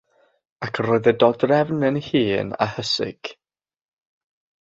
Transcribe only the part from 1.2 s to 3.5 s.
dodrefn yn hen a hysig.